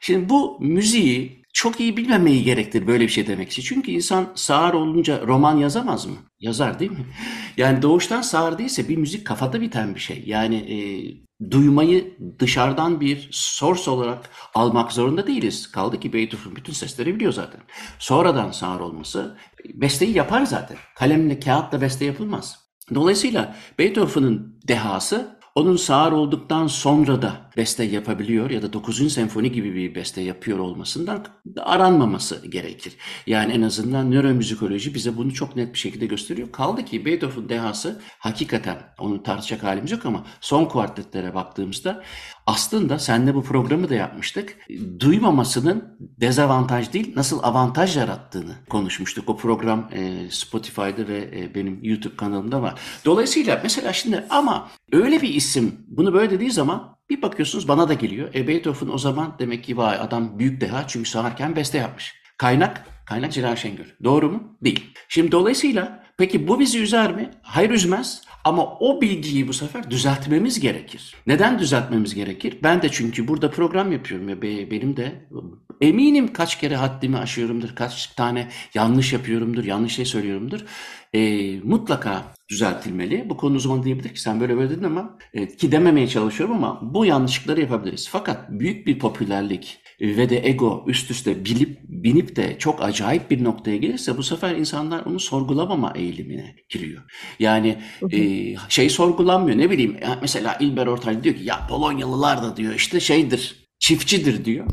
[0.00, 3.62] Şimdi bu müziği çok iyi bilmemeyi gerektir böyle bir şey demek için.
[3.62, 6.16] Çünkü insan sağır olunca roman yazamaz mı?
[6.40, 7.06] Yazar değil mi?
[7.56, 10.22] Yani doğuştan sağır değilse bir müzik kafada biten bir şey.
[10.26, 10.76] Yani e,
[11.50, 15.70] duymayı dışarıdan bir source olarak almak zorunda değiliz.
[15.70, 17.60] Kaldı ki Beethoven bütün sesleri biliyor zaten.
[17.98, 19.38] Sonradan sağır olması
[19.74, 20.76] besteyi yapar zaten.
[20.96, 22.58] Kalemle kağıtla beste yapılmaz.
[22.94, 29.12] Dolayısıyla Beethoven'ın dehası onun sağır olduktan sonra da beste yapabiliyor ya da 9.
[29.12, 31.26] senfoni gibi bir beste yapıyor olmasından
[31.60, 32.96] aranmaması gerekir.
[33.26, 36.52] Yani en azından nöromüzikoloji bize bunu çok net bir şekilde gösteriyor.
[36.52, 42.02] Kaldı ki Beethoven dehası hakikaten onu tartışacak halimiz yok ama son kuartetlere baktığımızda
[42.46, 44.56] aslında senle bu programı da yapmıştık.
[45.00, 49.28] Duymamasının dezavantaj değil nasıl avantaj yarattığını konuşmuştuk.
[49.28, 52.80] O program e, Spotify'da ve e, benim YouTube kanalımda var.
[53.04, 57.94] Dolayısıyla mesela şimdi ama öyle bir isim bunu böyle dediği zaman bir bakıyorsunuz bana da
[57.94, 58.34] geliyor.
[58.34, 62.14] E Beethoven o zaman demek ki vay adam büyük deha çünkü sağarken beste yapmış.
[62.38, 63.96] Kaynak, kaynak Celal Şengör.
[64.04, 64.56] Doğru mu?
[64.64, 64.94] Değil.
[65.08, 67.30] Şimdi dolayısıyla peki bu bizi üzer mi?
[67.42, 68.22] Hayır üzmez.
[68.44, 71.14] Ama o bilgiyi bu sefer düzeltmemiz gerekir.
[71.26, 72.58] Neden düzeltmemiz gerekir?
[72.62, 75.28] Ben de çünkü burada program yapıyorum ya benim de
[75.80, 80.60] eminim kaç kere haddimi aşıyorumdur, kaç tane yanlış yapıyorumdur, yanlış şey söylüyorumdur.
[81.12, 83.30] E, mutlaka düzeltilmeli.
[83.30, 86.94] Bu konu uzmanı diyebilir ki sen böyle böyle dedin ama e, ki dememeye çalışıyorum ama
[86.94, 88.08] bu yanlışlıkları yapabiliriz.
[88.08, 93.44] Fakat büyük bir popülerlik ve de ego üst üste bilip binip de çok acayip bir
[93.44, 97.02] noktaya gelirse bu sefer insanlar onu sorgulamama eğilimine giriyor.
[97.38, 97.78] Yani
[98.12, 98.18] e,
[98.68, 103.64] şey sorgulanmıyor ne bileyim mesela İlber Ortaylı diyor ki ya Polonyalılar da diyor işte şeydir
[103.78, 104.66] çiftçidir diyor.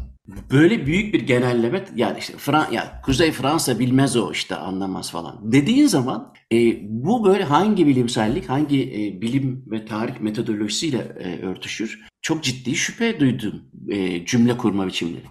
[0.51, 5.51] Böyle büyük bir genelleme yani işte Fran ya Kuzey Fransa bilmez o işte anlamaz falan
[5.51, 12.10] dediğin zaman e, bu böyle hangi bilimsellik hangi e, bilim ve tarih metodolojisiyle e, örtüşür?
[12.21, 15.25] Çok ciddi şüphe duydum e, cümle kurma biçimleri.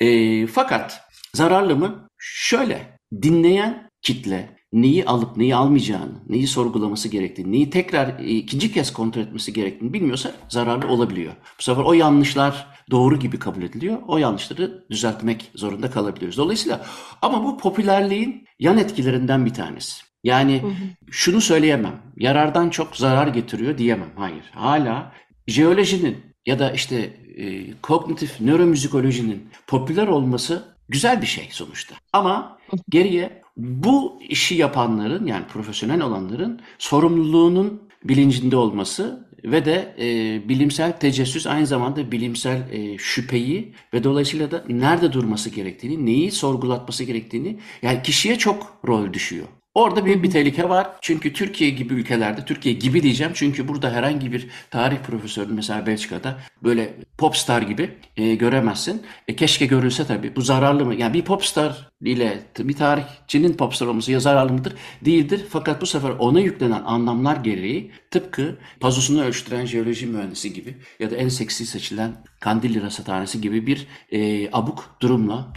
[0.00, 1.00] E, fakat
[1.34, 2.08] zararlı mı?
[2.18, 8.92] Şöyle dinleyen kitle neyi alıp neyi almayacağını, neyi sorgulaması gerektiğini, neyi tekrar e, ikinci kez
[8.92, 11.32] kontrol etmesi gerektiğini bilmiyorsa zararlı olabiliyor.
[11.58, 13.98] Bu sefer o yanlışlar doğru gibi kabul ediliyor.
[14.08, 16.38] O yanlışları düzeltmek zorunda kalabiliyoruz.
[16.38, 16.86] Dolayısıyla
[17.22, 20.02] ama bu popülerliğin yan etkilerinden bir tanesi.
[20.24, 20.72] Yani hı hı.
[21.10, 22.02] şunu söyleyemem.
[22.16, 24.10] Yarardan çok zarar getiriyor diyemem.
[24.16, 24.44] Hayır.
[24.54, 25.12] Hala
[25.46, 26.96] jeolojinin ya da işte
[27.36, 31.94] e, kognitif nöromüzikolojinin popüler olması güzel bir şey sonuçta.
[32.12, 32.58] Ama
[32.88, 41.46] geriye bu işi yapanların yani profesyonel olanların sorumluluğunun bilincinde olması ve de e, bilimsel tecessüs
[41.46, 48.02] aynı zamanda bilimsel e, şüpheyi ve dolayısıyla da nerede durması gerektiğini, neyi sorgulatması gerektiğini yani
[48.02, 49.46] kişiye çok rol düşüyor.
[49.78, 50.86] Orada büyük bir tehlike var.
[51.00, 56.38] Çünkü Türkiye gibi ülkelerde, Türkiye gibi diyeceğim çünkü burada herhangi bir tarih profesörü mesela Belçika'da
[56.62, 59.02] böyle popstar gibi e, göremezsin.
[59.28, 60.36] E, keşke görülse tabii.
[60.36, 60.94] Bu zararlı mı?
[60.94, 64.74] Yani bir popstar ile bir tarihçinin popstar olması ya zararlı mıdır?
[65.04, 65.46] Değildir.
[65.50, 71.16] Fakat bu sefer ona yüklenen anlamlar gereği tıpkı pazosunu ölçtüren jeoloji mühendisi gibi ya da
[71.16, 75.52] en seksi seçilen Kandilli Rasathanesi gibi bir e, abuk durumla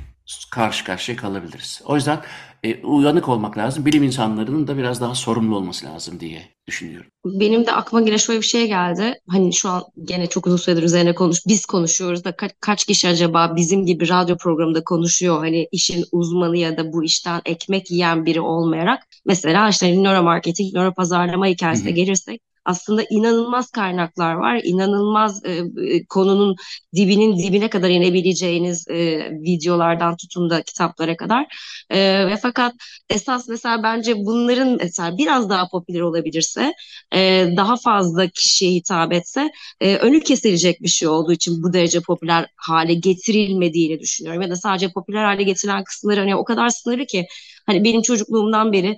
[0.52, 1.82] karşı karşıya kalabiliriz.
[1.86, 2.20] O yüzden
[2.64, 3.86] e, uyanık olmak lazım.
[3.86, 7.12] Bilim insanlarının da biraz daha sorumlu olması lazım diye düşünüyorum.
[7.26, 9.14] Benim de aklıma yine şöyle bir şey geldi.
[9.28, 13.08] Hani şu an gene çok uzun süredir üzerine konuş, biz konuşuyoruz da ka- kaç kişi
[13.08, 15.38] acaba bizim gibi radyo programında konuşuyor?
[15.38, 19.04] Hani işin uzmanı ya da bu işten ekmek yiyen biri olmayarak.
[19.26, 24.62] Mesela işte nöromarketing, nöropazarlama hikayesine gelirsek aslında inanılmaz kaynaklar var.
[24.64, 25.52] İnanılmaz e,
[25.96, 26.56] e, konunun
[26.96, 31.46] dibinin dibine kadar inebileceğiniz e, videolardan tutun da kitaplara kadar.
[31.90, 32.74] E, ve fakat
[33.10, 36.74] esas mesela bence bunların mesela biraz daha popüler olabilirse,
[37.14, 42.02] e, daha fazla kişiye hitap etse, e, önü kesilecek bir şey olduğu için bu derece
[42.02, 44.42] popüler hale getirilmediğini düşünüyorum.
[44.42, 47.26] Ya da sadece popüler hale getirilen kısımları hani o kadar sınırlı ki
[47.66, 48.98] Hani benim çocukluğumdan beri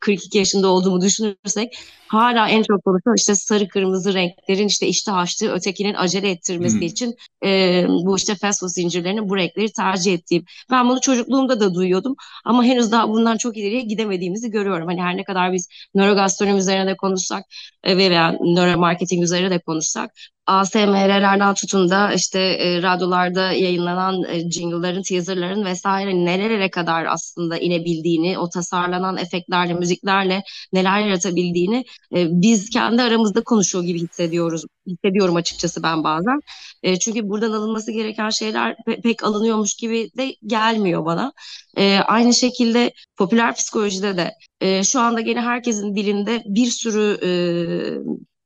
[0.00, 1.74] 42 yaşında olduğumu düşünürsek
[2.08, 6.82] hala en çok konuşulan işte sarı kırmızı renklerin işte iştah açtığı ötekinin acele ettirmesi hmm.
[6.82, 10.44] için e, bu işte fast food zincirlerinin bu renkleri tercih ettiğim.
[10.70, 14.86] Ben bunu çocukluğumda da duyuyordum ama henüz daha bundan çok ileriye gidemediğimizi görüyorum.
[14.86, 17.44] Hani her ne kadar biz nörogastronomi üzerine de konuşsak
[17.84, 20.10] e, veya nöromarketing üzerine de konuşsak
[20.46, 28.38] ASMR'lerden tutun da işte e, radyolarda yayınlanan e, jingle'ların, teaser'ların vesaire nerelere kadar aslında inebildiğini,
[28.38, 31.84] o tasarlanan efektlerle, müziklerle neler yaratabildiğini
[32.16, 34.64] e, biz kendi aramızda konuşuyor gibi hissediyoruz.
[34.86, 36.40] Hissediyorum açıkçası ben bazen.
[36.82, 41.32] E, çünkü buradan alınması gereken şeyler pe- pek alınıyormuş gibi de gelmiyor bana.
[41.76, 47.30] E, aynı şekilde popüler psikolojide de e, şu anda gene herkesin dilinde bir sürü e,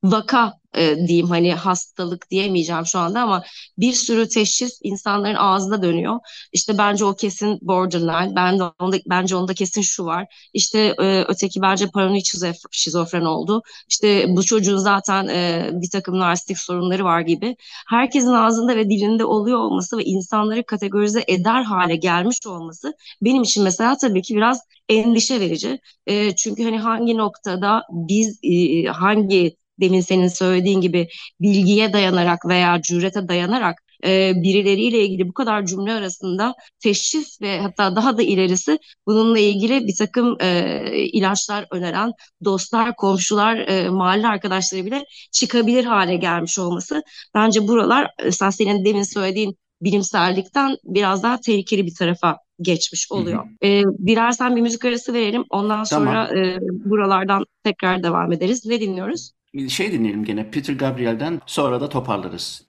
[0.05, 3.43] vaka e, diyeyim hani hastalık diyemeyeceğim şu anda ama
[3.79, 6.19] bir sürü teşhis insanların ağzına dönüyor.
[6.53, 10.49] İşte bence o kesin borderline, ben de onda, bence onda kesin şu var.
[10.55, 12.25] İşte e, öteki bence paranoid
[12.71, 13.63] şizofren oldu.
[13.89, 17.57] İşte bu çocuğun zaten e, bir takım narsistik sorunları var gibi.
[17.89, 23.65] Herkesin ağzında ve dilinde oluyor olması ve insanları kategorize eder hale gelmiş olması benim için
[23.65, 25.79] mesela tabii ki biraz endişe verici.
[26.07, 31.09] E, çünkü hani hangi noktada biz e, hangi demin senin söylediğin gibi
[31.41, 37.97] bilgiye dayanarak veya cürete dayanarak e, birileriyle ilgili bu kadar cümle arasında teşhis ve hatta
[37.97, 42.13] daha da ilerisi bununla ilgili bir takım e, ilaçlar öneren
[42.45, 47.03] dostlar, komşular, e, mahalle arkadaşları bile çıkabilir hale gelmiş olması
[47.35, 53.45] bence buralar sen senin demin söylediğin bilimsellikten biraz daha tehlikeli bir tarafa geçmiş oluyor.
[53.45, 53.71] Hı hı.
[53.71, 55.45] E, dilersen bir müzik arası verelim.
[55.51, 56.45] Ondan sonra tamam.
[56.45, 58.67] e, buralardan tekrar devam ederiz.
[58.67, 59.33] Ne dinliyoruz?
[59.71, 62.67] Şey dinleyelim gene Peter Gabriel'den sonra da toparlarız.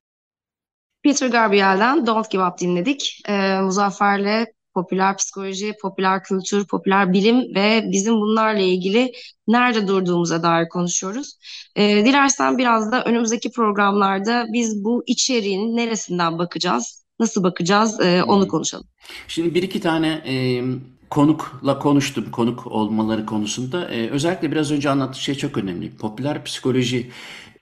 [1.04, 3.22] Peter Gabriel'den Don't Give Up dinledik.
[3.28, 9.12] Ee, Muzaffer'le popüler psikoloji, popüler kültür, popüler bilim ve bizim bunlarla ilgili
[9.48, 11.38] nerede durduğumuza dair konuşuyoruz.
[11.76, 18.42] Ee, dilersen biraz da önümüzdeki programlarda biz bu içeriğin neresinden bakacağız, nasıl bakacağız e, onu
[18.42, 18.50] hmm.
[18.50, 18.88] konuşalım.
[19.28, 20.64] Şimdi bir iki tane e,
[21.10, 22.32] konukla konuştum.
[22.32, 23.90] Konuk olmaları konusunda.
[23.92, 25.92] Ee, özellikle biraz önce anlattığı şey çok önemli.
[25.92, 27.12] Popüler psikoloji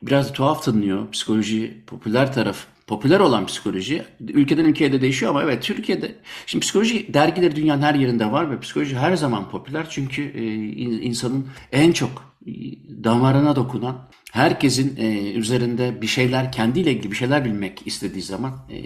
[0.02, 1.12] biraz tuhaf tanınıyor.
[1.12, 7.14] Psikoloji popüler taraf popüler olan psikoloji ülkeden ülkeye de değişiyor ama evet Türkiye'de şimdi psikoloji
[7.14, 10.44] dergileri dünyanın her yerinde var ve psikoloji her zaman popüler çünkü e,
[11.02, 12.35] insanın en çok e,
[13.04, 13.96] damarına dokunan
[14.36, 18.78] herkesin e, üzerinde bir şeyler kendiyle ilgili bir şeyler bilmek istediği zaman e,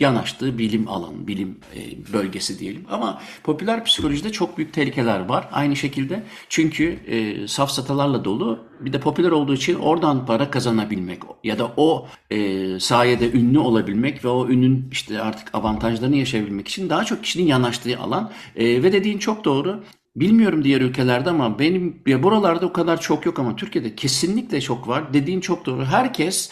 [0.00, 2.84] yanaştığı bilim alanı, bilim e, bölgesi diyelim.
[2.90, 5.48] Ama popüler psikolojide çok büyük tehlikeler var.
[5.52, 8.58] Aynı şekilde çünkü e, safsatalarla dolu.
[8.80, 14.24] Bir de popüler olduğu için oradan para kazanabilmek ya da o e, sayede ünlü olabilmek
[14.24, 18.30] ve o ünün işte artık avantajlarını yaşayabilmek için daha çok kişinin yanaştığı alan.
[18.56, 19.84] E, ve dediğin çok doğru.
[20.16, 24.88] Bilmiyorum diğer ülkelerde ama benim ya buralarda o kadar çok yok ama Türkiye'de kesinlikle çok
[24.88, 25.14] var.
[25.14, 25.84] Dediğin çok doğru.
[25.84, 26.50] Herkes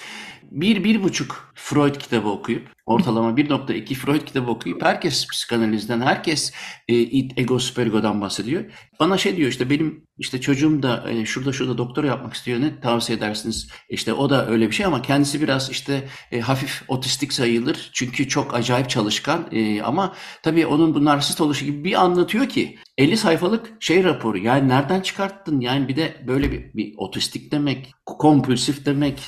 [0.53, 6.53] bir, bir buçuk Freud kitabı okuyup, ortalama 1.2 Freud kitabı okuyup herkes psikanalizden, herkes
[6.89, 6.95] e,
[7.37, 8.65] ego superego'dan bahsediyor.
[9.01, 12.81] Bana şey diyor işte benim işte çocuğum da e, şurada şurada doktora yapmak istiyor ne
[12.81, 13.69] tavsiye edersiniz?
[13.89, 17.91] İşte o da öyle bir şey ama kendisi biraz işte e, hafif otistik sayılır.
[17.93, 22.79] Çünkü çok acayip çalışkan e, ama tabii onun bu narsist oluşu gibi bir anlatıyor ki
[22.99, 27.95] 50 sayfalık şey raporu yani nereden çıkarttın yani bir de böyle bir, bir otistik demek
[28.07, 29.19] kompulsif demek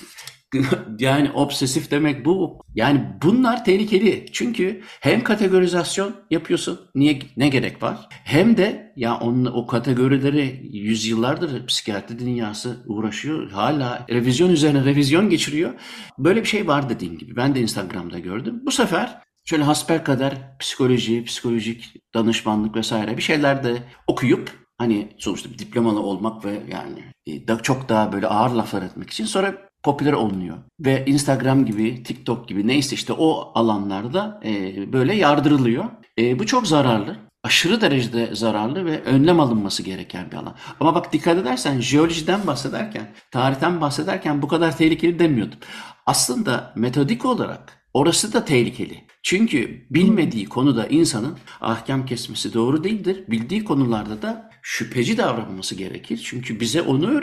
[0.99, 2.61] yani obsesif demek bu.
[2.75, 4.27] Yani bunlar tehlikeli.
[4.33, 6.81] Çünkü hem kategorizasyon yapıyorsun.
[6.95, 8.09] Niye ne gerek var?
[8.11, 13.51] Hem de ya onun o kategorileri yüzyıllardır psikiyatri dünyası uğraşıyor.
[13.51, 15.75] Hala revizyon üzerine revizyon geçiriyor.
[16.19, 17.37] Böyle bir şey var dediğim gibi.
[17.37, 18.61] Ben de Instagram'da gördüm.
[18.67, 25.51] Bu sefer şöyle hasper kadar psikoloji, psikolojik danışmanlık vesaire bir şeyler de okuyup hani sonuçta
[25.51, 29.55] bir diplomalı olmak ve yani e, çok daha böyle ağır laflar etmek için sonra
[29.85, 30.57] popüler olunuyor.
[30.81, 35.85] Ve Instagram gibi, TikTok gibi neyse işte o alanlarda e, böyle yardırılıyor.
[36.19, 37.17] E, bu çok zararlı.
[37.43, 40.55] Aşırı derecede zararlı ve önlem alınması gereken bir alan.
[40.81, 45.59] Ama bak dikkat edersen jeolojiden bahsederken, tarihten bahsederken bu kadar tehlikeli demiyordum.
[46.07, 49.05] Aslında metodik olarak Orası da tehlikeli.
[49.23, 53.25] Çünkü bilmediği konuda insanın ahkam kesmesi doğru değildir.
[53.29, 56.21] Bildiği konularda da şüpheci davranması gerekir.
[56.25, 57.21] Çünkü bize onu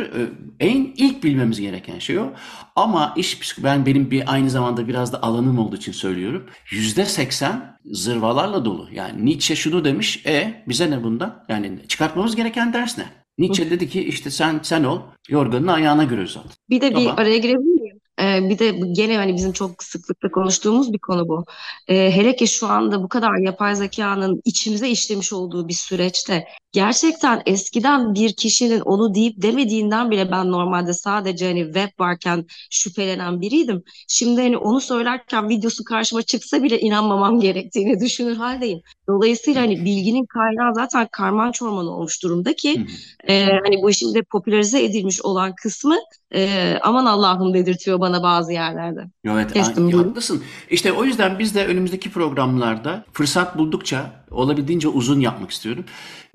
[0.60, 2.34] en ilk bilmemiz gereken şey o.
[2.76, 6.46] Ama iş ben benim bir aynı zamanda biraz da alanım olduğu için söylüyorum.
[6.72, 8.88] Yüzde seksen zırvalarla dolu.
[8.92, 10.26] Yani Nietzsche şunu demiş.
[10.26, 11.46] E bize ne bundan?
[11.50, 13.06] Yani çıkartmamız gereken ders ne?
[13.38, 15.00] Nietzsche dedi ki işte sen sen ol
[15.30, 16.46] yorganın ayağına göre uzat.
[16.70, 17.22] Bir de bir Baba.
[17.22, 17.81] araya girebilir miyim?
[18.22, 21.46] Ee, bir de gene hani bizim çok sıklıkla konuştuğumuz bir konu bu.
[21.88, 27.42] Ee, hele ki şu anda bu kadar yapay zekanın içimize işlemiş olduğu bir süreçte gerçekten
[27.46, 33.84] eskiden bir kişinin onu deyip demediğinden bile ben normalde sadece hani web varken şüphelenen biriydim.
[34.08, 38.82] Şimdi hani onu söylerken videosu karşıma çıksa bile inanmamam gerektiğini düşünür haldeyim.
[39.12, 42.86] Dolayısıyla hani bilginin kaynağı zaten karman çorman olmuş durumda ki
[43.28, 45.98] e, hani bu işin de popülerize edilmiş olan kısmı
[46.36, 49.06] e, aman Allah'ım dedirtiyor bana bazı yerlerde.
[49.26, 50.44] Evet, Kestim, haklısın.
[50.70, 55.86] İşte o yüzden biz de önümüzdeki programlarda fırsat buldukça olabildiğince uzun yapmak istiyorum.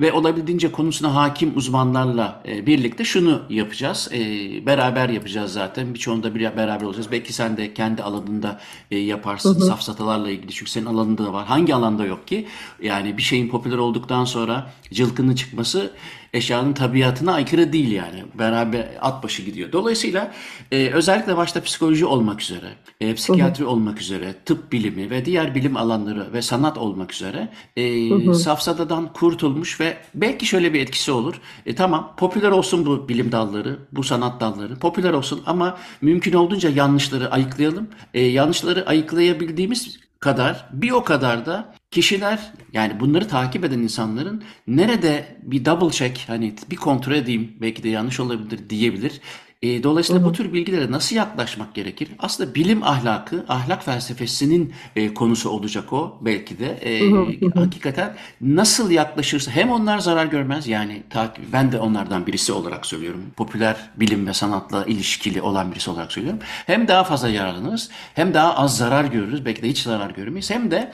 [0.01, 4.09] Ve olabildiğince konusuna hakim uzmanlarla e, birlikte şunu yapacağız.
[4.13, 4.19] E,
[4.67, 5.95] beraber yapacağız zaten.
[5.95, 7.13] Birçoğunda bir beraber olacağız.
[7.13, 9.55] Belki sen de kendi alanında e, yaparsın.
[9.55, 9.65] Hı hı.
[9.65, 10.53] Safsatalarla ilgili.
[10.53, 11.47] Çünkü senin alanında da var.
[11.47, 12.47] Hangi alanda yok ki?
[12.83, 15.93] Yani bir şeyin popüler olduktan sonra cılkını çıkması
[16.37, 18.25] eşyanın tabiatına aykırı değil yani.
[18.35, 19.73] Beraber at başı gidiyor.
[19.73, 20.33] Dolayısıyla
[20.73, 22.67] e, özellikle başta psikoloji olmak üzere,
[23.01, 23.71] e, psikiyatri hı hı.
[23.71, 28.35] olmak üzere, tıp bilimi ve diğer bilim alanları ve sanat olmak üzere e, hı hı.
[28.35, 31.41] safsatadan kurtulmuş ve belki şöyle bir etkisi olur.
[31.67, 36.71] E, tamam popüler olsun bu bilim dalları, bu sanat dalları popüler olsun ama mümkün olduğunca
[36.71, 37.89] yanlışları ayıklayalım.
[38.15, 45.37] E, yanlışları ayıklayabildiğimiz kadar bir o kadar da kişiler yani bunları takip eden insanların nerede
[45.43, 49.21] bir double check hani bir kontrol edeyim belki de yanlış olabilir diyebilir.
[49.63, 52.09] E, dolayısıyla bu tür bilgilere nasıl yaklaşmak gerekir?
[52.19, 56.67] Aslında bilim ahlakı, ahlak felsefesinin e, konusu olacak o belki de.
[56.67, 57.11] E,
[57.55, 63.23] hakikaten nasıl yaklaşırsa hem onlar zarar görmez yani takip ben de onlardan birisi olarak söylüyorum.
[63.37, 66.41] Popüler bilim ve sanatla ilişkili olan birisi olarak söylüyorum.
[66.67, 69.45] Hem daha fazla yararlanırız hem daha az zarar görürüz.
[69.45, 70.51] Belki de hiç zarar görmeyiz.
[70.51, 70.93] Hem de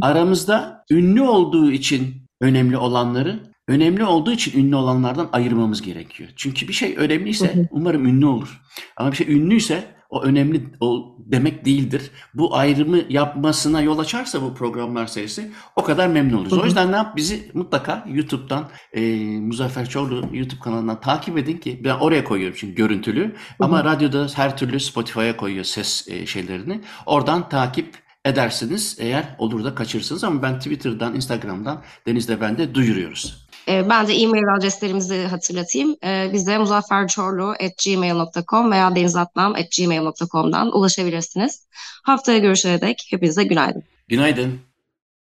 [0.00, 6.30] aramızda ünlü olduğu için önemli olanları önemli olduğu için ünlü olanlardan ayırmamız gerekiyor.
[6.36, 8.60] Çünkü bir şey önemliyse umarım ünlü olur.
[8.96, 12.10] Ama bir şey ünlüyse o önemli o demek değildir.
[12.34, 16.58] Bu ayrımı yapmasına yol açarsa bu programlar serisi o kadar memnun oluruz.
[16.58, 17.16] O yüzden ne yap?
[17.16, 19.00] Bizi mutlaka YouTube'dan e,
[19.40, 23.34] Muzaffer Çorlu YouTube kanalından takip edin ki ben oraya koyuyorum çünkü görüntülü.
[23.60, 26.80] Ama radyoda her türlü Spotify'a koyuyor ses e, şeylerini.
[27.06, 33.43] Oradan takip edersiniz eğer olur da kaçırırsınız ama ben Twitter'dan, Instagram'dan Deniz'le ben de duyuruyoruz.
[33.68, 35.96] E, ben de e-mail adreslerimizi hatırlatayım.
[36.04, 41.66] E, bize muzafferçorlu.gmail.com veya denizatlam.gmail.com'dan ulaşabilirsiniz.
[42.02, 43.82] Haftaya görüşene dek hepinize günaydın.
[44.08, 44.73] Günaydın.